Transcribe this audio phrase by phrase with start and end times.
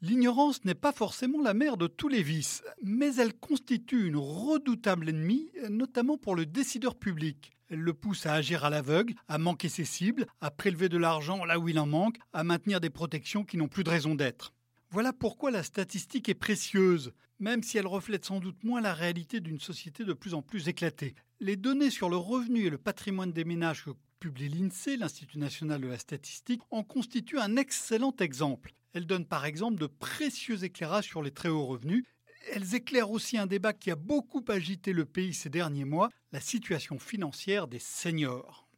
[0.00, 5.08] L'ignorance n'est pas forcément la mère de tous les vices, mais elle constitue une redoutable
[5.08, 7.50] ennemie, notamment pour le décideur public.
[7.68, 11.44] Elle le pousse à agir à l'aveugle, à manquer ses cibles, à prélever de l'argent
[11.44, 14.54] là où il en manque, à maintenir des protections qui n'ont plus de raison d'être.
[14.90, 19.40] Voilà pourquoi la statistique est précieuse, même si elle reflète sans doute moins la réalité
[19.40, 21.16] d'une société de plus en plus éclatée.
[21.40, 25.80] Les données sur le revenu et le patrimoine des ménages que publie l'INSEE, l'Institut national
[25.80, 28.74] de la statistique, en constituent un excellent exemple.
[28.92, 32.04] Elles donnent par exemple de précieux éclairages sur les très hauts revenus.
[32.52, 36.40] Elles éclairent aussi un débat qui a beaucoup agité le pays ces derniers mois, la
[36.40, 38.68] situation financière des seniors.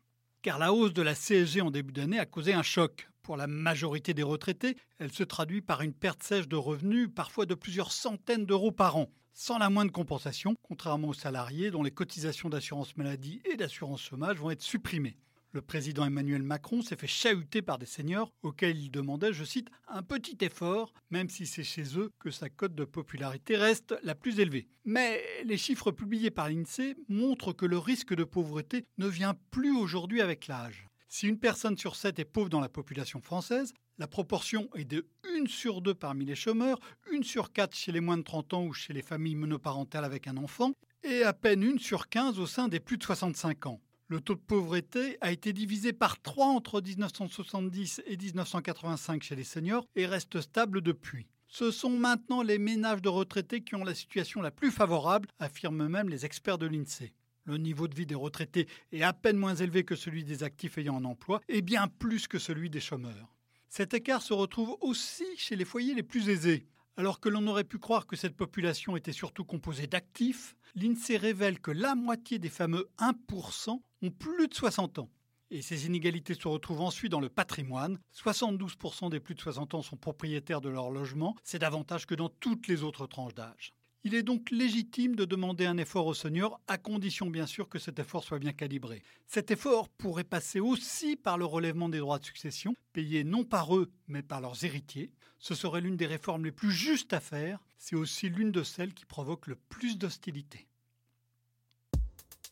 [0.42, 3.08] Car la hausse de la CSG en début d'année a causé un choc.
[3.22, 7.46] Pour la majorité des retraités, elle se traduit par une perte sèche de revenus, parfois
[7.46, 11.90] de plusieurs centaines d'euros par an, sans la moindre compensation, contrairement aux salariés dont les
[11.90, 15.18] cotisations d'assurance maladie et d'assurance chômage vont être supprimées.
[15.52, 19.68] Le président Emmanuel Macron s'est fait chahuter par des seniors auxquels il demandait, je cite,
[19.88, 24.14] un petit effort, même si c'est chez eux que sa cote de popularité reste la
[24.14, 24.68] plus élevée.
[24.84, 29.76] Mais les chiffres publiés par l'INSEE montrent que le risque de pauvreté ne vient plus
[29.76, 30.86] aujourd'hui avec l'âge.
[31.08, 35.08] Si une personne sur sept est pauvre dans la population française, la proportion est de
[35.24, 36.78] 1 sur 2 parmi les chômeurs,
[37.12, 40.28] 1 sur 4 chez les moins de 30 ans ou chez les familles monoparentales avec
[40.28, 43.80] un enfant, et à peine 1 sur 15 au sein des plus de 65 ans.
[44.10, 49.44] Le taux de pauvreté a été divisé par 3 entre 1970 et 1985 chez les
[49.44, 51.28] seniors et reste stable depuis.
[51.46, 55.86] Ce sont maintenant les ménages de retraités qui ont la situation la plus favorable, affirment
[55.86, 57.14] même les experts de l'INSEE.
[57.44, 60.76] Le niveau de vie des retraités est à peine moins élevé que celui des actifs
[60.76, 63.36] ayant un emploi et bien plus que celui des chômeurs.
[63.68, 66.66] Cet écart se retrouve aussi chez les foyers les plus aisés.
[66.96, 71.60] Alors que l'on aurait pu croire que cette population était surtout composée d'actifs, l'INSEE révèle
[71.60, 75.10] que la moitié des fameux 1% ont plus de 60 ans.
[75.52, 77.98] Et ces inégalités se retrouvent ensuite dans le patrimoine.
[78.14, 82.28] 72% des plus de 60 ans sont propriétaires de leur logement, c'est davantage que dans
[82.28, 83.72] toutes les autres tranches d'âge.
[84.02, 87.78] Il est donc légitime de demander un effort aux seniors, à condition bien sûr que
[87.78, 89.02] cet effort soit bien calibré.
[89.26, 93.76] Cet effort pourrait passer aussi par le relèvement des droits de succession, payés non par
[93.76, 95.12] eux, mais par leurs héritiers.
[95.38, 98.94] Ce serait l'une des réformes les plus justes à faire, c'est aussi l'une de celles
[98.94, 100.69] qui provoquent le plus d'hostilité.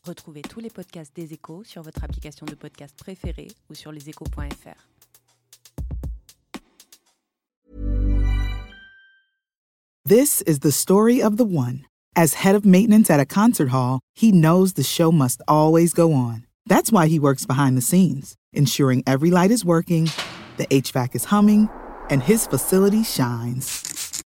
[0.09, 4.87] Retrouvez tous les podcasts des échos sur votre application de podcast préférée ou sur leséchos.fr.
[10.03, 11.85] This is the story of the one.
[12.15, 16.11] As head of maintenance at a concert hall, he knows the show must always go
[16.11, 16.47] on.
[16.65, 20.09] That's why he works behind the scenes, ensuring every light is working,
[20.57, 21.69] the HVAC is humming,
[22.09, 23.88] and his facility shines.